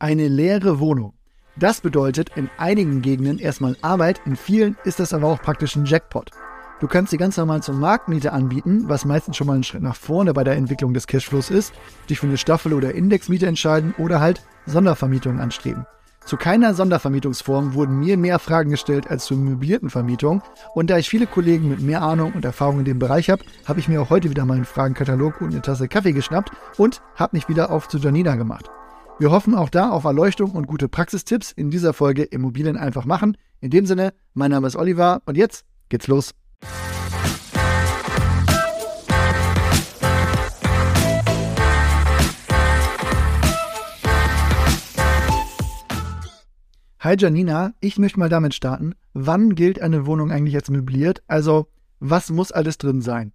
Eine 0.00 0.28
leere 0.28 0.78
Wohnung. 0.78 1.14
Das 1.56 1.80
bedeutet 1.80 2.30
in 2.36 2.48
einigen 2.56 3.02
Gegenden 3.02 3.40
erstmal 3.40 3.76
Arbeit, 3.82 4.20
in 4.26 4.36
vielen 4.36 4.76
ist 4.84 5.00
das 5.00 5.12
aber 5.12 5.26
auch 5.26 5.42
praktisch 5.42 5.74
ein 5.74 5.86
Jackpot. 5.86 6.30
Du 6.78 6.86
kannst 6.86 7.10
sie 7.10 7.16
ganz 7.16 7.36
normal 7.36 7.64
zur 7.64 7.74
Marktmiete 7.74 8.32
anbieten, 8.32 8.84
was 8.86 9.04
meistens 9.04 9.36
schon 9.36 9.48
mal 9.48 9.56
ein 9.56 9.64
Schritt 9.64 9.82
nach 9.82 9.96
vorne 9.96 10.34
bei 10.34 10.44
der 10.44 10.54
Entwicklung 10.54 10.94
des 10.94 11.08
Cashflows 11.08 11.50
ist, 11.50 11.72
dich 12.08 12.20
für 12.20 12.28
eine 12.28 12.38
Staffel- 12.38 12.74
oder 12.74 12.94
Indexmiete 12.94 13.46
entscheiden 13.46 13.92
oder 13.98 14.20
halt 14.20 14.40
Sondervermietungen 14.66 15.40
anstreben. 15.40 15.84
Zu 16.24 16.36
keiner 16.36 16.74
Sondervermietungsform 16.74 17.74
wurden 17.74 17.98
mir 17.98 18.16
mehr 18.16 18.38
Fragen 18.38 18.70
gestellt 18.70 19.10
als 19.10 19.24
zur 19.24 19.38
möblierten 19.38 19.90
Vermietung 19.90 20.42
und 20.74 20.90
da 20.90 20.98
ich 20.98 21.08
viele 21.08 21.26
Kollegen 21.26 21.68
mit 21.68 21.80
mehr 21.80 22.02
Ahnung 22.02 22.34
und 22.34 22.44
Erfahrung 22.44 22.78
in 22.78 22.84
dem 22.84 23.00
Bereich 23.00 23.30
habe, 23.30 23.42
habe 23.66 23.80
ich 23.80 23.88
mir 23.88 24.00
auch 24.00 24.10
heute 24.10 24.30
wieder 24.30 24.44
mal 24.44 24.54
einen 24.54 24.64
Fragenkatalog 24.64 25.40
und 25.40 25.50
eine 25.50 25.62
Tasse 25.62 25.88
Kaffee 25.88 26.12
geschnappt 26.12 26.52
und 26.76 27.02
habe 27.16 27.34
mich 27.34 27.48
wieder 27.48 27.72
auf 27.72 27.88
zu 27.88 27.98
Janina 27.98 28.36
gemacht. 28.36 28.70
Wir 29.20 29.32
hoffen 29.32 29.56
auch 29.56 29.68
da 29.68 29.90
auf 29.90 30.04
Erleuchtung 30.04 30.52
und 30.52 30.68
gute 30.68 30.88
Praxistipps 30.88 31.50
in 31.50 31.70
dieser 31.70 31.92
Folge 31.92 32.22
Immobilien 32.22 32.76
einfach 32.76 33.04
machen. 33.04 33.36
In 33.60 33.70
dem 33.70 33.84
Sinne, 33.84 34.14
mein 34.32 34.52
Name 34.52 34.68
ist 34.68 34.76
Oliver 34.76 35.22
und 35.26 35.36
jetzt 35.36 35.64
geht's 35.88 36.06
los. 36.06 36.36
Hi 47.00 47.16
Janina, 47.18 47.72
ich 47.80 47.98
möchte 47.98 48.20
mal 48.20 48.28
damit 48.28 48.54
starten. 48.54 48.94
Wann 49.14 49.56
gilt 49.56 49.82
eine 49.82 50.06
Wohnung 50.06 50.30
eigentlich 50.30 50.54
als 50.54 50.70
möbliert? 50.70 51.24
Also, 51.26 51.66
was 51.98 52.30
muss 52.30 52.52
alles 52.52 52.78
drin 52.78 53.02
sein? 53.02 53.32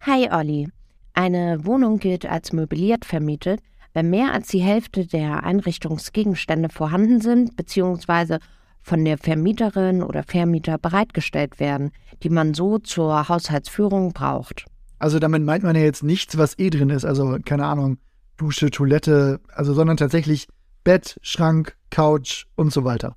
Hi 0.00 0.30
Olli. 0.32 0.68
Eine 1.12 1.66
Wohnung 1.66 1.98
gilt 1.98 2.24
als 2.24 2.54
möbliert 2.54 3.04
vermietet, 3.04 3.60
wenn 3.92 4.10
mehr 4.10 4.32
als 4.32 4.48
die 4.48 4.60
Hälfte 4.60 5.06
der 5.06 5.44
Einrichtungsgegenstände 5.44 6.68
vorhanden 6.68 7.20
sind 7.20 7.56
bzw. 7.56 8.38
von 8.82 9.04
der 9.04 9.18
Vermieterin 9.18 10.02
oder 10.02 10.22
Vermieter 10.22 10.78
bereitgestellt 10.78 11.60
werden, 11.60 11.90
die 12.22 12.30
man 12.30 12.54
so 12.54 12.78
zur 12.78 13.28
Haushaltsführung 13.28 14.12
braucht. 14.12 14.64
Also 14.98 15.18
damit 15.18 15.42
meint 15.42 15.64
man 15.64 15.76
ja 15.76 15.82
jetzt 15.82 16.02
nichts, 16.02 16.36
was 16.36 16.58
eh 16.58 16.70
drin 16.70 16.90
ist, 16.90 17.04
also 17.04 17.38
keine 17.44 17.66
Ahnung, 17.66 17.98
Dusche, 18.36 18.70
Toilette, 18.70 19.40
also 19.52 19.74
sondern 19.74 19.96
tatsächlich 19.96 20.46
Bett, 20.84 21.18
Schrank, 21.22 21.76
Couch 21.90 22.46
und 22.54 22.72
so 22.72 22.84
weiter. 22.84 23.16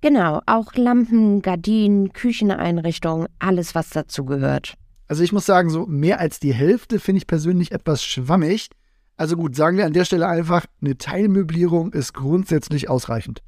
Genau, 0.00 0.40
auch 0.46 0.74
Lampen, 0.74 1.42
Gardinen, 1.42 2.12
Kücheneinrichtungen, 2.12 3.26
alles 3.40 3.74
was 3.74 3.90
dazu 3.90 4.24
gehört. 4.24 4.74
Also 5.08 5.24
ich 5.24 5.32
muss 5.32 5.46
sagen, 5.46 5.70
so 5.70 5.86
mehr 5.86 6.20
als 6.20 6.38
die 6.38 6.52
Hälfte 6.52 7.00
finde 7.00 7.18
ich 7.18 7.26
persönlich 7.26 7.72
etwas 7.72 8.04
schwammig. 8.04 8.68
Also 9.18 9.36
gut, 9.36 9.56
sagen 9.56 9.76
wir 9.76 9.84
an 9.84 9.92
der 9.92 10.04
Stelle 10.04 10.28
einfach, 10.28 10.64
eine 10.80 10.96
Teilmöblierung 10.96 11.92
ist 11.92 12.14
grundsätzlich 12.14 12.88
ausreichend. 12.88 13.42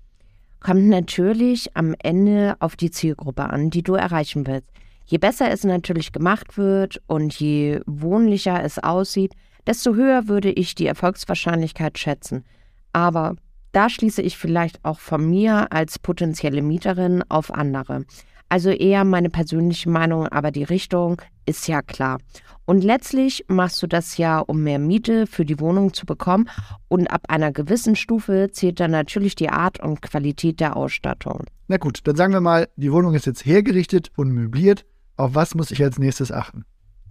Kommt 0.58 0.88
natürlich 0.88 1.76
am 1.76 1.94
Ende 2.00 2.56
auf 2.58 2.74
die 2.74 2.90
Zielgruppe 2.90 3.44
an, 3.44 3.70
die 3.70 3.84
du 3.84 3.94
erreichen 3.94 4.46
willst. 4.48 4.68
Je 5.06 5.18
besser 5.18 5.50
es 5.50 5.62
natürlich 5.62 6.12
gemacht 6.12 6.58
wird 6.58 7.00
und 7.06 7.32
je 7.34 7.80
wohnlicher 7.86 8.62
es 8.62 8.78
aussieht, 8.80 9.32
desto 9.66 9.94
höher 9.94 10.26
würde 10.26 10.50
ich 10.50 10.74
die 10.74 10.86
Erfolgswahrscheinlichkeit 10.86 11.98
schätzen. 11.98 12.44
Aber 12.92 13.36
da 13.70 13.88
schließe 13.88 14.22
ich 14.22 14.36
vielleicht 14.36 14.84
auch 14.84 14.98
von 14.98 15.30
mir 15.30 15.72
als 15.72 16.00
potenzielle 16.00 16.62
Mieterin 16.62 17.22
auf 17.28 17.54
andere. 17.54 18.04
Also 18.48 18.70
eher 18.70 19.04
meine 19.04 19.30
persönliche 19.30 19.88
Meinung, 19.88 20.26
aber 20.26 20.50
die 20.50 20.64
Richtung 20.64 21.22
ist 21.50 21.68
ja 21.68 21.82
klar. 21.82 22.18
Und 22.64 22.84
letztlich 22.84 23.44
machst 23.48 23.82
du 23.82 23.88
das 23.88 24.16
ja, 24.16 24.38
um 24.38 24.62
mehr 24.62 24.78
Miete 24.78 25.26
für 25.26 25.44
die 25.44 25.58
Wohnung 25.58 25.92
zu 25.92 26.06
bekommen. 26.06 26.48
Und 26.88 27.08
ab 27.08 27.22
einer 27.28 27.50
gewissen 27.50 27.96
Stufe 27.96 28.50
zählt 28.52 28.78
dann 28.78 28.92
natürlich 28.92 29.34
die 29.34 29.50
Art 29.50 29.80
und 29.80 30.00
Qualität 30.00 30.60
der 30.60 30.76
Ausstattung. 30.76 31.44
Na 31.66 31.78
gut, 31.78 31.98
dann 32.04 32.14
sagen 32.14 32.32
wir 32.32 32.40
mal, 32.40 32.68
die 32.76 32.92
Wohnung 32.92 33.14
ist 33.14 33.26
jetzt 33.26 33.44
hergerichtet 33.44 34.10
und 34.16 34.30
möbliert. 34.30 34.86
Auf 35.16 35.34
was 35.34 35.54
muss 35.56 35.72
ich 35.72 35.82
als 35.82 35.98
nächstes 35.98 36.30
achten? 36.30 36.64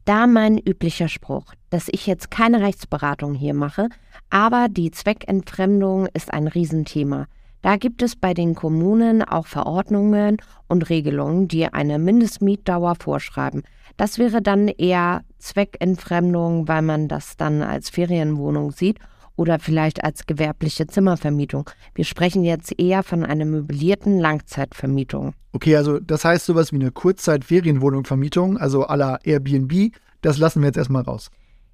Da 0.05 0.25
mein 0.25 0.57
üblicher 0.57 1.09
Spruch, 1.09 1.53
dass 1.69 1.89
ich 1.91 2.07
jetzt 2.07 2.31
keine 2.31 2.61
Rechtsberatung 2.61 3.35
hier 3.35 3.53
mache, 3.53 3.89
aber 4.29 4.67
die 4.69 4.91
Zweckentfremdung 4.91 6.07
ist 6.13 6.33
ein 6.33 6.47
Riesenthema. 6.47 7.28
Da 7.61 7.75
gibt 7.75 8.01
es 8.01 8.16
bei 8.16 8.33
den 8.33 8.55
Kommunen 8.55 9.22
auch 9.22 9.45
Verordnungen 9.45 10.38
und 10.67 10.89
Regelungen, 10.89 11.49
die 11.49 11.67
eine 11.67 11.99
Mindestmietdauer 11.99 12.95
vorschreiben. 12.95 13.63
Das 13.99 14.17
wäre 14.17 14.41
dann 14.41 14.69
eher 14.69 15.25
Zweckentfremdung, 15.39 16.69
weil 16.69 16.81
man 16.81 17.09
das 17.09 17.35
dann 17.35 17.61
als 17.61 17.89
Ferienwohnung 17.89 18.71
sieht 18.71 18.97
oder 19.35 19.59
vielleicht 19.59 20.05
als 20.05 20.25
gewerbliche 20.25 20.87
Zimmervermietung. 20.87 21.69
Wir 21.95 22.05
sprechen 22.05 22.45
jetzt 22.45 22.79
eher 22.79 23.03
von 23.03 23.25
einer 23.25 23.43
möblierten 23.43 24.17
Langzeitvermietung. 24.17 25.33
Okay, 25.51 25.75
also 25.75 25.99
das 25.99 26.23
heißt 26.23 26.45
sowas 26.45 26.71
wie 26.71 26.77
eine 26.77 26.91
Kurzzeit-Ferienwohnung-Vermietung, 26.91 28.57
also 28.57 28.87
à 28.87 28.95
la 28.95 29.19
Airbnb, 29.21 29.91
das 30.21 30.37
lassen 30.37 30.61
wir 30.61 30.67
jetzt 30.67 30.77
erstmal 30.77 31.01
raus. 31.01 31.29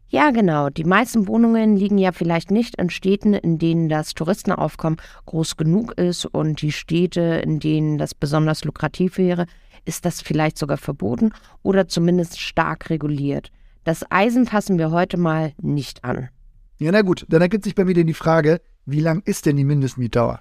Ja, 0.08 0.32
genau. 0.32 0.70
Die 0.70 0.84
meisten 0.84 1.28
Wohnungen 1.28 1.76
liegen 1.76 1.98
ja 1.98 2.12
vielleicht 2.12 2.52
nicht 2.52 2.76
in 2.76 2.90
Städten, 2.90 3.34
in 3.34 3.58
denen 3.58 3.90
das 3.90 4.14
Touristenaufkommen 4.14 5.02
groß 5.26 5.58
genug 5.58 5.94
ist 5.94 6.26
und 6.26 6.62
die 6.62 6.72
Städte, 6.72 7.22
in 7.44 7.60
denen 7.60 7.98
das 7.98 8.14
besonders 8.14 8.64
lukrativ 8.64 9.18
wäre, 9.18 9.48
ist 9.84 10.06
das 10.06 10.22
vielleicht 10.22 10.58
sogar 10.58 10.78
verboten 10.78 11.32
oder 11.64 11.88
zumindest 11.88 12.40
stark 12.40 12.90
reguliert. 12.90 13.52
Das 13.84 14.04
Eisen 14.10 14.46
fassen 14.46 14.78
wir 14.78 14.92
heute 14.92 15.18
mal 15.18 15.54
nicht 15.62 16.04
an. 16.04 16.30
Ja, 16.78 16.92
na 16.92 17.02
gut, 17.02 17.26
dann 17.30 17.42
ergibt 17.42 17.64
sich 17.64 17.76
bei 17.76 17.86
mir 17.86 17.94
denn 17.94 18.08
die 18.08 18.14
Frage, 18.14 18.62
wie 18.86 19.00
lang 19.00 19.22
ist 19.26 19.46
denn 19.46 19.58
die 19.58 19.64
Mindestmietdauer? 19.64 20.40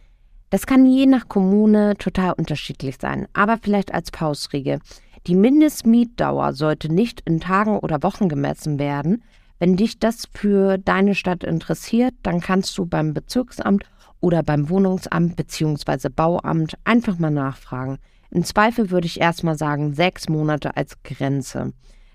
Das 0.50 0.66
kann 0.66 0.86
je 0.86 1.06
nach 1.06 1.28
Kommune 1.28 1.94
total 1.98 2.32
unterschiedlich 2.34 2.96
sein, 3.00 3.26
aber 3.32 3.58
vielleicht 3.60 3.92
als 3.92 4.10
Faustregel. 4.10 4.78
Die 5.26 5.34
Mindestmietdauer 5.34 6.52
sollte 6.52 6.92
nicht 6.92 7.22
in 7.24 7.40
Tagen 7.40 7.78
oder 7.78 8.02
Wochen 8.02 8.28
gemessen 8.28 8.78
werden, 8.78 9.22
wenn 9.58 9.76
dich 9.76 9.98
das 9.98 10.28
für 10.32 10.78
deine 10.78 11.14
Stadt 11.14 11.44
interessiert, 11.44 12.14
dann 12.22 12.40
kannst 12.40 12.76
du 12.78 12.86
beim 12.86 13.14
Bezirksamt 13.14 13.84
oder 14.20 14.42
beim 14.42 14.68
Wohnungsamt 14.68 15.36
bzw. 15.36 16.08
Bauamt 16.08 16.74
einfach 16.84 17.18
mal 17.18 17.30
nachfragen. 17.30 17.98
Im 18.30 18.42
Zweifel 18.44 18.90
würde 18.90 19.06
ich 19.06 19.20
erstmal 19.20 19.56
sagen, 19.56 19.94
sechs 19.94 20.28
Monate 20.28 20.76
als 20.76 21.02
Grenze. 21.02 21.72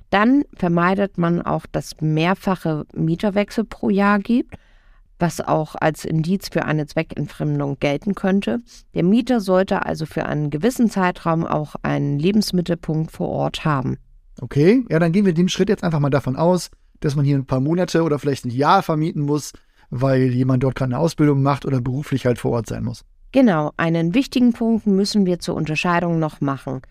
Dann 0.09 0.43
vermeidet 0.55 1.17
man 1.17 1.41
auch, 1.41 1.65
dass 1.71 2.01
mehrfache 2.01 2.85
Mieterwechsel 2.93 3.63
pro 3.63 3.89
Jahr 3.89 4.19
gibt, 4.19 4.55
was 5.19 5.39
auch 5.39 5.75
als 5.79 6.05
Indiz 6.05 6.49
für 6.49 6.65
eine 6.65 6.87
Zweckentfremdung 6.87 7.77
gelten 7.79 8.15
könnte. 8.15 8.61
Der 8.95 9.03
Mieter 9.03 9.39
sollte 9.39 9.85
also 9.85 10.05
für 10.05 10.25
einen 10.25 10.49
gewissen 10.49 10.89
Zeitraum 10.89 11.45
auch 11.45 11.75
einen 11.83 12.17
Lebensmittelpunkt 12.17 13.11
vor 13.11 13.29
Ort 13.29 13.65
haben. 13.65 13.97
Okay, 14.41 14.85
ja, 14.89 14.99
dann 14.99 15.11
gehen 15.11 15.25
wir 15.25 15.33
den 15.33 15.49
Schritt 15.49 15.69
jetzt 15.69 15.83
einfach 15.83 15.99
mal 15.99 16.09
davon 16.09 16.37
aus, 16.37 16.71
dass 16.99 17.15
man 17.15 17.25
hier 17.25 17.37
ein 17.37 17.45
paar 17.45 17.59
Monate 17.59 18.03
oder 18.03 18.19
vielleicht 18.19 18.45
ein 18.45 18.51
Jahr 18.51 18.83
vermieten 18.83 19.23
muss, 19.23 19.53
weil 19.89 20.33
jemand 20.33 20.63
dort 20.63 20.75
keine 20.75 20.99
Ausbildung 20.99 21.41
macht 21.41 21.65
oder 21.65 21.81
beruflich 21.81 22.25
halt 22.25 22.39
vor 22.39 22.51
Ort 22.51 22.67
sein 22.67 22.83
muss. 22.83 23.03
Genau, 23.31 23.71
einen 23.77 24.15
wichtigen 24.15 24.53
Punkt 24.53 24.87
müssen 24.87 25.25
wir 25.25 25.39
zur 25.39 25.55
Unterscheidung 25.55 26.19
noch 26.19 26.41
machen. 26.41 26.81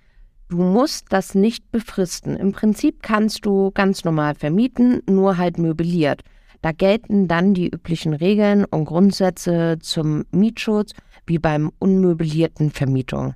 Du 0.49 0.59
musst 0.59 1.07
das 1.11 1.35
nicht 1.35 1.71
befristen. 1.73 2.37
Im 2.37 2.53
Prinzip 2.53 3.03
kannst 3.03 3.45
du 3.45 3.71
ganz 3.73 4.05
normal 4.05 4.35
vermieten, 4.35 5.03
nur 5.09 5.37
halt 5.37 5.59
möbliert. 5.59 6.23
Da 6.63 6.73
gelten 6.73 7.29
dann 7.29 7.55
die 7.55 7.69
üblichen 7.69 8.15
Regeln 8.15 8.65
und 8.65 8.87
Grundsätze 8.87 9.79
zum 9.81 10.25
Mietschutz 10.31 10.93
wie 11.27 11.39
beim 11.39 11.71
unmöblierten 11.79 12.71
Vermietung. 12.71 13.35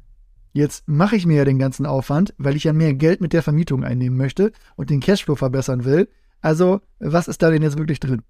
Jetzt 0.53 0.87
mache 0.87 1.17
ich 1.17 1.27
mir 1.27 1.39
ja 1.39 1.45
den 1.45 1.59
ganzen 1.59 1.87
Aufwand, 1.87 2.35
weil 2.39 2.57
ich 2.57 2.65
ja 2.65 2.73
mehr 2.73 2.95
Geld 2.95 3.21
mit 3.21 3.33
der 3.33 3.43
Vermietung 3.43 3.85
einnehmen 3.85 4.17
möchte 4.17 4.53
und 4.77 4.91
den 4.91 5.01
Cashflow 5.01 5.37
verbessern 5.37 5.85
will. 5.85 6.09
Also, 6.43 6.81
was 6.99 7.29
ist 7.29 7.43
da 7.43 7.51
denn 7.51 7.63
jetzt 7.63 7.79
wirklich 7.79 8.01
drin? 8.01 8.23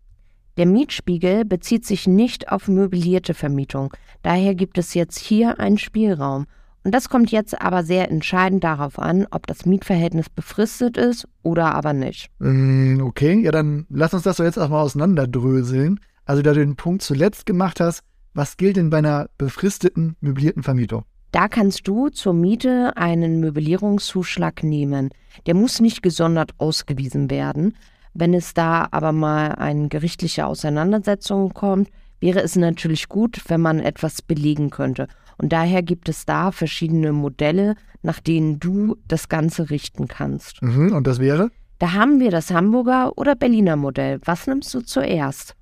Der 0.58 0.66
Mietspiegel 0.66 1.46
bezieht 1.46 1.86
sich 1.86 2.06
nicht 2.06 2.52
auf 2.52 2.68
möblierte 2.68 3.32
Vermietung. 3.32 3.92
Daher 4.22 4.54
gibt 4.54 4.76
es 4.76 4.92
jetzt 4.92 5.18
hier 5.18 5.58
einen 5.58 5.78
Spielraum. 5.78 6.46
Und 6.84 6.94
das 6.94 7.08
kommt 7.08 7.30
jetzt 7.30 7.60
aber 7.62 7.84
sehr 7.84 8.10
entscheidend 8.10 8.62
darauf 8.64 8.98
an, 8.98 9.26
ob 9.30 9.46
das 9.46 9.64
Mietverhältnis 9.64 10.28
befristet 10.28 10.96
ist 10.96 11.26
oder 11.42 11.74
aber 11.74 11.92
nicht. 11.92 12.28
Mm, 12.38 13.00
okay, 13.00 13.40
ja, 13.40 13.50
dann 13.50 13.86
lass 13.88 14.14
uns 14.14 14.24
das 14.24 14.36
doch 14.36 14.44
jetzt 14.44 14.58
erstmal 14.58 14.82
auseinanderdröseln. 14.82 16.00
Also, 16.24 16.42
da 16.42 16.52
du 16.52 16.60
den 16.60 16.76
Punkt 16.76 17.02
zuletzt 17.02 17.46
gemacht 17.46 17.80
hast, 17.80 18.02
was 18.34 18.56
gilt 18.56 18.76
denn 18.76 18.90
bei 18.90 18.98
einer 18.98 19.28
befristeten 19.38 20.16
möblierten 20.20 20.62
Vermietung? 20.62 21.04
Da 21.30 21.48
kannst 21.48 21.88
du 21.88 22.10
zur 22.10 22.34
Miete 22.34 22.96
einen 22.96 23.40
Möblierungszuschlag 23.40 24.62
nehmen. 24.62 25.08
Der 25.46 25.54
muss 25.54 25.80
nicht 25.80 26.02
gesondert 26.02 26.52
ausgewiesen 26.58 27.30
werden, 27.30 27.74
wenn 28.14 28.34
es 28.34 28.54
da 28.54 28.88
aber 28.90 29.12
mal 29.12 29.52
eine 29.52 29.88
gerichtliche 29.88 30.46
Auseinandersetzung 30.46 31.54
kommt, 31.54 31.88
wäre 32.20 32.40
es 32.40 32.56
natürlich 32.56 33.08
gut, 33.08 33.42
wenn 33.48 33.60
man 33.60 33.80
etwas 33.80 34.22
belegen 34.22 34.70
könnte. 34.70 35.08
Und 35.38 35.52
daher 35.52 35.82
gibt 35.82 36.08
es 36.08 36.24
da 36.24 36.52
verschiedene 36.52 37.12
Modelle, 37.12 37.74
nach 38.02 38.20
denen 38.20 38.60
du 38.60 38.96
das 39.08 39.28
Ganze 39.28 39.70
richten 39.70 40.08
kannst. 40.08 40.62
Mhm, 40.62 40.92
und 40.92 41.06
das 41.06 41.18
wäre? 41.18 41.50
Da 41.78 41.92
haben 41.92 42.20
wir 42.20 42.30
das 42.30 42.52
Hamburger 42.52 43.16
oder 43.16 43.34
Berliner 43.34 43.76
Modell. 43.76 44.20
Was 44.24 44.46
nimmst 44.46 44.72
du 44.72 44.82
zuerst? 44.82 45.56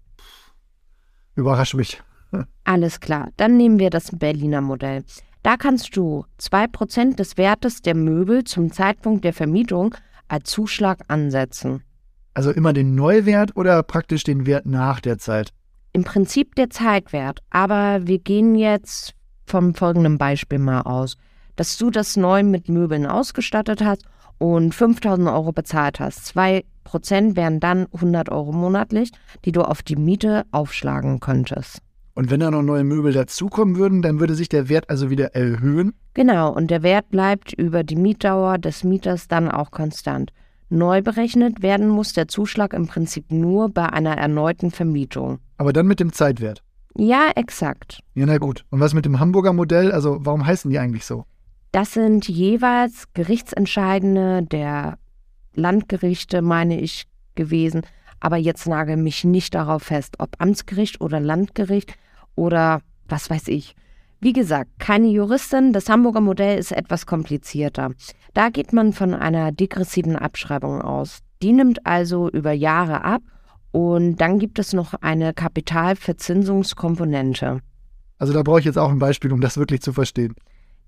Überrasch 1.35 1.75
mich. 1.75 2.03
Alles 2.65 3.01
klar, 3.01 3.31
dann 3.37 3.57
nehmen 3.57 3.79
wir 3.79 3.91
das 3.91 4.11
Berliner 4.17 4.61
Modell. 4.61 5.05
Da 5.43 5.57
kannst 5.57 5.97
du 5.97 6.27
2% 6.39 7.17
des 7.17 7.39
Wertes 7.39 7.81
der 7.81 7.95
Möbel 7.95 8.45
zum 8.45 8.71
Zeitpunkt 8.73 9.25
der 9.25 9.33
Vermietung 9.33 9.95
als 10.29 10.51
Zuschlag 10.51 11.01
ansetzen. 11.09 11.83
Also 12.35 12.51
immer 12.51 12.73
den 12.73 12.95
Neuwert 12.95 13.57
oder 13.57 13.83
praktisch 13.83 14.25
den 14.25 14.47
Wert 14.47 14.67
nach 14.67 15.01
der 15.01 15.19
Zeit? 15.19 15.53
Im 15.93 16.05
Prinzip 16.05 16.55
der 16.55 16.71
Zeitwert, 16.71 17.41
aber 17.51 18.07
wir 18.07 18.19
gehen 18.19 18.55
jetzt 18.55 19.15
vom 19.47 19.75
folgenden 19.75 20.19
Beispiel 20.19 20.59
mal 20.59 20.83
aus, 20.83 21.17
dass 21.57 21.77
du 21.77 21.91
das 21.91 22.17
neu 22.17 22.45
mit 22.45 22.69
Möbeln 22.69 23.07
ausgestattet 23.07 23.83
hast 23.85 24.05
und 24.39 24.75
5000 24.75 25.29
Euro 25.29 25.53
bezahlt 25.53 25.99
hast. 26.01 26.37
2% 26.37 27.37
wären 27.37 27.61
dann 27.61 27.87
100 27.93 28.31
Euro 28.31 28.53
monatlich, 28.53 29.11
die 29.45 29.53
du 29.53 29.63
auf 29.63 29.83
die 29.83 29.97
Miete 29.97 30.45
aufschlagen 30.53 31.21
könntest. 31.21 31.83
Und 32.15 32.31
wenn 32.31 32.41
da 32.41 32.51
noch 32.51 32.63
neue 32.63 32.85
Möbel 32.85 33.13
dazukommen 33.13 33.77
würden, 33.77 34.03
dann 34.03 34.21
würde 34.21 34.35
sich 34.35 34.49
der 34.49 34.69
Wert 34.69 34.91
also 34.91 35.11
wieder 35.11 35.35
erhöhen? 35.35 35.95
Genau, 36.15 36.53
und 36.53 36.71
der 36.71 36.83
Wert 36.83 37.09
bleibt 37.11 37.53
über 37.53 37.85
die 37.85 37.97
Mietdauer 37.97 38.59
des 38.59 38.85
Mieters 38.85 39.29
dann 39.29 39.51
auch 39.51 39.71
konstant. 39.71 40.33
Neu 40.71 41.03
berechnet 41.03 41.63
werden 41.63 41.89
muss 41.89 42.13
der 42.13 42.29
Zuschlag 42.29 42.73
im 42.75 42.87
Prinzip 42.87 43.33
nur 43.33 43.69
bei 43.69 43.87
einer 43.87 44.17
erneuten 44.17 44.71
Vermietung. 44.71 45.41
Aber 45.59 45.73
dann 45.73 45.87
mit 45.87 45.99
dem 45.99 46.13
Zeitwert. 46.13 46.63
Ja, 46.97 47.31
exakt. 47.35 48.01
Ja, 48.15 48.25
na 48.27 48.39
gut. 48.39 48.65
Und 48.71 48.81
was 48.81 48.95
mit 48.95 49.05
dem 49.05 49.19
Hamburger 49.19 49.53
Modell? 49.53 49.91
Also, 49.91 50.19
warum 50.21 50.47
heißen 50.47 50.71
die 50.71 50.79
eigentlich 50.79 51.05
so? 51.05 51.25
Das 51.73 51.93
sind 51.93 52.29
jeweils 52.29 53.13
Gerichtsentscheidende 53.15 54.45
der 54.45 54.99
Landgerichte, 55.55 56.41
meine 56.41 56.81
ich, 56.81 57.07
gewesen. 57.35 57.83
Aber 58.21 58.37
jetzt 58.37 58.67
nagel 58.67 58.97
mich 58.97 59.25
nicht 59.25 59.55
darauf 59.55 59.85
fest, 59.85 60.17
ob 60.19 60.37
Amtsgericht 60.39 61.01
oder 61.01 61.21
Landgericht 61.21 61.95
oder 62.37 62.81
was 63.09 63.29
weiß 63.29 63.49
ich. 63.49 63.75
Wie 64.23 64.35
gesagt, 64.35 64.71
keine 64.79 65.09
Juristin, 65.09 65.73
das 65.73 65.89
Hamburger 65.89 66.21
Modell 66.21 66.59
ist 66.59 66.73
etwas 66.73 67.07
komplizierter. 67.07 67.93
Da 68.35 68.51
geht 68.51 68.75
man 68.75 68.93
von 68.93 69.15
einer 69.15 69.51
degressiven 69.51 70.15
Abschreibung 70.15 70.83
aus. 70.83 71.21
Die 71.41 71.53
nimmt 71.53 71.87
also 71.87 72.29
über 72.29 72.53
Jahre 72.53 73.03
ab 73.03 73.23
und 73.73 74.17
dann 74.17 74.39
gibt 74.39 74.59
es 74.59 74.75
noch 74.75 74.93
eine 75.01 75.33
Kapitalverzinsungskomponente. 75.33 77.61
Also 78.19 78.35
da 78.35 78.43
brauche 78.43 78.59
ich 78.59 78.67
jetzt 78.67 78.77
auch 78.77 78.91
ein 78.91 78.99
Beispiel, 78.99 79.33
um 79.33 79.41
das 79.41 79.57
wirklich 79.57 79.81
zu 79.81 79.95
verstehen. 79.95 80.35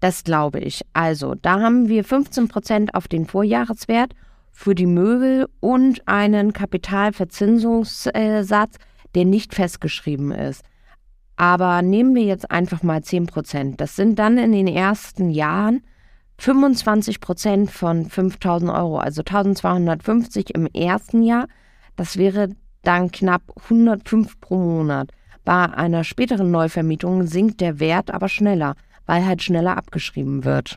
Das 0.00 0.24
glaube 0.24 0.60
ich. 0.60 0.82
Also, 0.92 1.34
da 1.34 1.58
haben 1.60 1.88
wir 1.88 2.04
15 2.04 2.48
Prozent 2.48 2.94
auf 2.94 3.08
den 3.08 3.24
Vorjahreswert 3.24 4.12
für 4.50 4.74
die 4.74 4.84
Möbel 4.84 5.48
und 5.60 6.06
einen 6.06 6.52
Kapitalverzinsungssatz, 6.52 8.76
der 9.14 9.24
nicht 9.24 9.54
festgeschrieben 9.54 10.32
ist. 10.32 10.62
Aber 11.36 11.82
nehmen 11.82 12.14
wir 12.14 12.22
jetzt 12.22 12.50
einfach 12.50 12.82
mal 12.82 13.02
10 13.02 13.26
Prozent. 13.26 13.80
Das 13.80 13.96
sind 13.96 14.18
dann 14.18 14.38
in 14.38 14.52
den 14.52 14.66
ersten 14.66 15.30
Jahren 15.30 15.82
25 16.38 17.20
Prozent 17.20 17.70
von 17.70 18.08
5000 18.08 18.70
Euro, 18.70 18.98
also 18.98 19.20
1250 19.20 20.54
im 20.54 20.66
ersten 20.66 21.22
Jahr. 21.22 21.46
Das 21.96 22.16
wäre 22.16 22.48
dann 22.82 23.10
knapp 23.10 23.42
105 23.64 24.40
pro 24.40 24.56
Monat. 24.56 25.10
Bei 25.44 25.72
einer 25.72 26.04
späteren 26.04 26.50
Neuvermietung 26.50 27.26
sinkt 27.26 27.60
der 27.60 27.80
Wert 27.80 28.12
aber 28.12 28.28
schneller, 28.28 28.74
weil 29.06 29.24
halt 29.24 29.42
schneller 29.42 29.76
abgeschrieben 29.76 30.44
wird. 30.44 30.76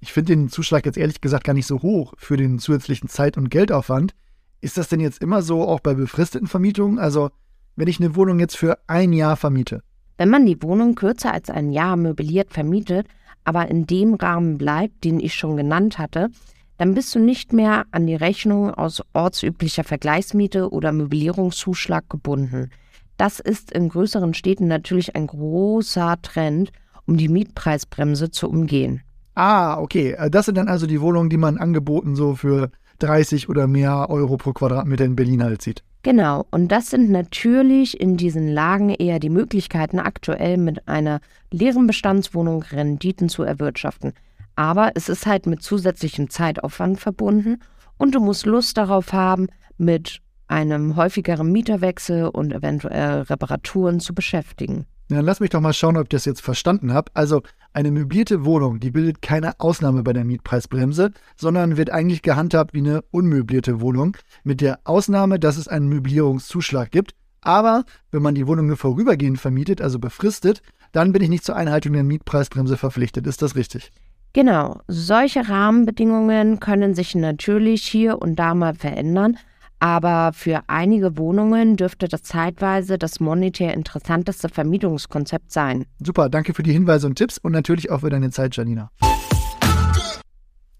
Ich 0.00 0.12
finde 0.12 0.36
den 0.36 0.48
Zuschlag 0.48 0.84
jetzt 0.84 0.98
ehrlich 0.98 1.20
gesagt 1.20 1.44
gar 1.44 1.54
nicht 1.54 1.66
so 1.66 1.80
hoch 1.82 2.14
für 2.18 2.36
den 2.36 2.58
zusätzlichen 2.58 3.08
Zeit- 3.08 3.36
und 3.36 3.50
Geldaufwand. 3.50 4.14
Ist 4.60 4.76
das 4.76 4.88
denn 4.88 5.00
jetzt 5.00 5.22
immer 5.22 5.42
so 5.42 5.62
auch 5.62 5.80
bei 5.80 5.94
befristeten 5.94 6.46
Vermietungen? 6.46 6.98
Also 6.98 7.30
wenn 7.76 7.88
ich 7.88 8.00
eine 8.00 8.16
Wohnung 8.16 8.38
jetzt 8.38 8.56
für 8.56 8.78
ein 8.86 9.12
Jahr 9.12 9.36
vermiete? 9.36 9.82
Wenn 10.16 10.30
man 10.30 10.46
die 10.46 10.62
Wohnung 10.62 10.94
kürzer 10.94 11.32
als 11.32 11.50
ein 11.50 11.72
Jahr 11.72 11.96
möbliert 11.96 12.52
vermietet, 12.52 13.06
aber 13.44 13.68
in 13.68 13.86
dem 13.86 14.14
Rahmen 14.14 14.58
bleibt, 14.58 15.04
den 15.04 15.20
ich 15.20 15.34
schon 15.34 15.56
genannt 15.56 15.98
hatte, 15.98 16.30
dann 16.78 16.94
bist 16.94 17.14
du 17.14 17.18
nicht 17.18 17.52
mehr 17.52 17.84
an 17.92 18.06
die 18.06 18.14
Rechnung 18.14 18.72
aus 18.72 19.02
ortsüblicher 19.12 19.84
Vergleichsmiete 19.84 20.70
oder 20.70 20.92
Möblierungszuschlag 20.92 22.08
gebunden. 22.08 22.70
Das 23.16 23.38
ist 23.38 23.70
in 23.70 23.88
größeren 23.88 24.34
Städten 24.34 24.66
natürlich 24.66 25.14
ein 25.14 25.28
großer 25.28 26.16
Trend, 26.22 26.72
um 27.06 27.16
die 27.16 27.28
Mietpreisbremse 27.28 28.30
zu 28.30 28.48
umgehen. 28.48 29.02
Ah, 29.34 29.78
okay. 29.78 30.16
Das 30.30 30.46
sind 30.46 30.56
dann 30.56 30.68
also 30.68 30.86
die 30.86 31.00
Wohnungen, 31.00 31.30
die 31.30 31.36
man 31.36 31.58
angeboten 31.58 32.16
so 32.16 32.34
für 32.34 32.70
30 33.00 33.48
oder 33.48 33.66
mehr 33.66 34.10
Euro 34.10 34.36
pro 34.36 34.52
Quadratmeter 34.52 35.04
in 35.04 35.16
Berlin 35.16 35.42
halt 35.42 35.62
sieht. 35.62 35.84
Genau, 36.04 36.44
und 36.50 36.68
das 36.68 36.90
sind 36.90 37.08
natürlich 37.08 37.98
in 37.98 38.18
diesen 38.18 38.46
Lagen 38.46 38.90
eher 38.90 39.18
die 39.18 39.30
Möglichkeiten, 39.30 39.98
aktuell 39.98 40.58
mit 40.58 40.86
einer 40.86 41.20
leeren 41.50 41.86
Bestandswohnung 41.86 42.62
Renditen 42.62 43.30
zu 43.30 43.42
erwirtschaften. 43.42 44.12
Aber 44.54 44.92
es 44.96 45.08
ist 45.08 45.24
halt 45.24 45.46
mit 45.46 45.62
zusätzlichem 45.62 46.28
Zeitaufwand 46.28 47.00
verbunden 47.00 47.62
und 47.96 48.14
du 48.14 48.20
musst 48.20 48.44
Lust 48.44 48.76
darauf 48.76 49.14
haben, 49.14 49.46
mit 49.78 50.20
einem 50.46 50.94
häufigeren 50.96 51.50
Mieterwechsel 51.50 52.28
und 52.28 52.52
eventuell 52.52 53.22
Reparaturen 53.22 53.98
zu 53.98 54.14
beschäftigen. 54.14 54.84
Dann 55.08 55.24
lass 55.24 55.40
mich 55.40 55.50
doch 55.50 55.60
mal 55.60 55.72
schauen, 55.72 55.96
ob 55.96 56.04
ich 56.04 56.08
das 56.08 56.24
jetzt 56.24 56.40
verstanden 56.40 56.92
habe. 56.92 57.10
Also 57.14 57.42
eine 57.72 57.90
möblierte 57.90 58.44
Wohnung, 58.44 58.80
die 58.80 58.90
bildet 58.90 59.20
keine 59.20 59.60
Ausnahme 59.60 60.02
bei 60.02 60.12
der 60.12 60.24
Mietpreisbremse, 60.24 61.10
sondern 61.36 61.76
wird 61.76 61.90
eigentlich 61.90 62.22
gehandhabt 62.22 62.72
wie 62.72 62.78
eine 62.78 63.02
unmöblierte 63.10 63.80
Wohnung, 63.80 64.16
mit 64.44 64.60
der 64.60 64.80
Ausnahme, 64.84 65.38
dass 65.38 65.56
es 65.56 65.68
einen 65.68 65.88
Möblierungszuschlag 65.88 66.90
gibt. 66.90 67.14
Aber 67.42 67.84
wenn 68.10 68.22
man 68.22 68.34
die 68.34 68.46
Wohnung 68.46 68.68
nur 68.68 68.76
vorübergehend 68.76 69.38
vermietet, 69.38 69.82
also 69.82 69.98
befristet, 69.98 70.62
dann 70.92 71.12
bin 71.12 71.22
ich 71.22 71.28
nicht 71.28 71.44
zur 71.44 71.56
Einhaltung 71.56 71.92
der 71.92 72.04
Mietpreisbremse 72.04 72.76
verpflichtet. 72.76 73.26
Ist 73.26 73.42
das 73.42 73.56
richtig? 73.56 73.92
Genau, 74.32 74.80
solche 74.88 75.48
Rahmenbedingungen 75.48 76.58
können 76.58 76.94
sich 76.94 77.14
natürlich 77.14 77.84
hier 77.84 78.20
und 78.20 78.36
da 78.36 78.54
mal 78.54 78.74
verändern, 78.74 79.36
aber 79.80 80.32
für 80.32 80.62
einige 80.66 81.16
Wohnungen 81.18 81.76
dürfte 81.76 82.08
das 82.08 82.22
zeitweise 82.22 82.98
das 82.98 83.20
monetär 83.20 83.74
interessanteste 83.74 84.48
Vermietungskonzept 84.48 85.52
sein. 85.52 85.84
Super, 86.02 86.28
danke 86.28 86.54
für 86.54 86.62
die 86.62 86.72
Hinweise 86.72 87.06
und 87.06 87.16
Tipps 87.16 87.38
und 87.38 87.52
natürlich 87.52 87.90
auch 87.90 88.00
für 88.00 88.10
deine 88.10 88.30
Zeit, 88.30 88.56
Janina. 88.56 88.90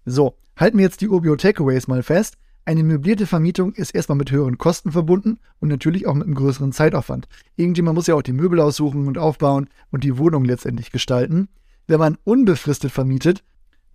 So, 0.05 0.35
halten 0.55 0.77
wir 0.77 0.85
jetzt 0.85 1.01
die 1.01 1.09
Urbio 1.09 1.35
Takeaways 1.35 1.87
mal 1.87 2.03
fest. 2.03 2.35
Eine 2.67 2.83
möblierte 2.83 3.27
Vermietung 3.27 3.73
ist 3.73 3.93
erstmal 3.93 4.17
mit 4.17 4.31
höheren 4.31 4.57
Kosten 4.57 4.91
verbunden 4.91 5.37
und 5.59 5.69
natürlich 5.69 6.07
auch 6.07 6.15
mit 6.15 6.25
einem 6.25 6.35
größeren 6.35 6.71
Zeitaufwand. 6.71 7.27
Irgendjemand 7.55 7.95
muss 7.95 8.07
ja 8.07 8.15
auch 8.15 8.23
die 8.23 8.33
Möbel 8.33 8.59
aussuchen 8.59 9.07
und 9.07 9.19
aufbauen 9.19 9.69
und 9.91 10.03
die 10.03 10.17
Wohnung 10.17 10.45
letztendlich 10.45 10.91
gestalten. 10.91 11.47
Wenn 11.85 11.99
man 11.99 12.17
unbefristet 12.23 12.91
vermietet, 12.91 13.43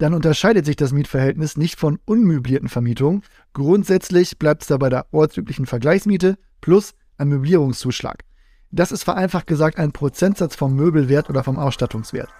dann 0.00 0.14
unterscheidet 0.14 0.64
sich 0.64 0.76
das 0.76 0.92
Mietverhältnis 0.92 1.58
nicht 1.58 1.78
von 1.78 1.98
unmöblierten 2.06 2.70
Vermietungen. 2.70 3.22
Grundsätzlich 3.52 4.38
bleibt 4.38 4.62
es 4.62 4.68
da 4.68 4.78
bei 4.78 4.88
der 4.88 5.06
ortsüblichen 5.12 5.66
Vergleichsmiete 5.66 6.38
plus 6.62 6.94
ein 7.18 7.28
Möblierungszuschlag. 7.28 8.24
Das 8.70 8.92
ist 8.92 9.04
vereinfacht 9.04 9.46
gesagt 9.46 9.78
ein 9.78 9.92
Prozentsatz 9.92 10.56
vom 10.56 10.74
Möbelwert 10.74 11.28
oder 11.28 11.44
vom 11.44 11.58
Ausstattungswert. 11.58 12.30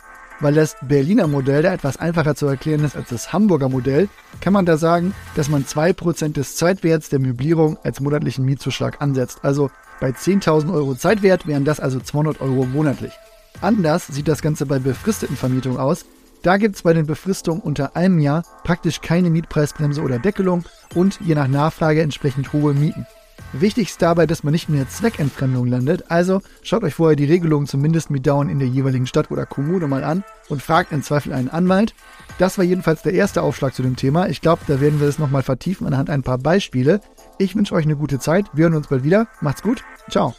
Weil 0.40 0.54
das 0.54 0.74
Berliner 0.80 1.26
Modell 1.26 1.62
da 1.62 1.74
etwas 1.74 1.98
einfacher 1.98 2.34
zu 2.34 2.46
erklären 2.46 2.82
ist 2.82 2.96
als 2.96 3.10
das 3.10 3.30
Hamburger 3.30 3.68
Modell, 3.68 4.08
kann 4.40 4.54
man 4.54 4.64
da 4.64 4.78
sagen, 4.78 5.12
dass 5.34 5.50
man 5.50 5.64
2% 5.64 6.32
des 6.32 6.56
Zeitwerts 6.56 7.10
der 7.10 7.18
Möblierung 7.18 7.76
als 7.82 8.00
monatlichen 8.00 8.46
Mietzuschlag 8.46 9.02
ansetzt. 9.02 9.40
Also 9.42 9.70
bei 10.00 10.10
10.000 10.10 10.72
Euro 10.72 10.94
Zeitwert 10.94 11.46
wären 11.46 11.66
das 11.66 11.78
also 11.78 12.00
200 12.00 12.40
Euro 12.40 12.64
monatlich. 12.64 13.12
Anders 13.60 14.06
sieht 14.06 14.28
das 14.28 14.40
Ganze 14.40 14.64
bei 14.64 14.78
befristeten 14.78 15.36
Vermietungen 15.36 15.76
aus. 15.78 16.06
Da 16.42 16.56
gibt 16.56 16.76
es 16.76 16.82
bei 16.82 16.94
den 16.94 17.06
Befristungen 17.06 17.61
unter 17.61 17.97
einem 17.97 18.18
Jahr 18.18 18.44
praktisch 18.64 19.00
keine 19.00 19.30
Mietpreisbremse 19.30 20.00
oder 20.00 20.18
Deckelung 20.18 20.64
und 20.94 21.20
je 21.20 21.35
nach 21.35 21.49
Nachfrage 21.49 22.02
entsprechend 22.02 22.52
hohe 22.52 22.73
Mieten. 22.73 23.06
Wichtig 23.52 23.88
ist 23.88 24.00
dabei, 24.00 24.26
dass 24.26 24.44
man 24.44 24.52
nicht 24.52 24.68
in 24.68 24.76
der 24.76 24.88
Zweckentfremdung 24.88 25.66
landet, 25.66 26.04
also 26.09 26.40
schaut 26.62 26.85
euch 26.85 26.94
vorher 26.94 27.16
die 27.16 27.25
Regelungen 27.25 27.66
zum 27.66 27.80
Mindestmietdauern 27.80 28.49
in 28.49 28.61
der 28.61 28.68
jeweiligen 28.68 29.06
Stadt 29.06 29.30
oder 29.30 29.44
Kommune 29.44 29.88
mal 29.88 30.04
an 30.04 30.23
und 30.49 30.62
fragt 30.62 30.92
im 30.92 31.02
Zweifel 31.02 31.32
einen 31.32 31.49
Anwalt. 31.49 31.94
Das 32.38 32.59
war 32.59 32.64
jedenfalls 32.64 33.02
der 33.02 33.12
erste 33.12 33.42
Aufschlag 33.42 33.75
zu 33.75 33.82
dem 33.82 33.97
Thema. 33.97 34.28
Ich 34.28 34.40
glaube, 34.40 34.62
da 34.68 34.80
werden 34.80 35.00
wir 35.00 35.09
es 35.09 35.18
nochmal 35.18 35.42
vertiefen 35.42 35.87
anhand 35.87 36.11
ein 36.11 36.23
paar 36.23 36.38
Beispiele. 36.38 37.00
Ich 37.38 37.56
wünsche 37.56 37.75
euch 37.75 37.85
eine 37.85 37.97
gute 37.97 38.20
Zeit. 38.20 38.47
Wir 38.52 38.64
hören 38.64 38.76
uns 38.76 38.87
bald 38.87 39.02
wieder. 39.02 39.26
Macht's 39.40 39.62
gut. 39.62 39.82
Ciao. 40.09 40.35